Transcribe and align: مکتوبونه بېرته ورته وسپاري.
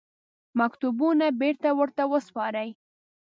مکتوبونه 0.59 1.27
بېرته 1.41 1.69
ورته 1.79 2.03
وسپاري. 2.11 2.67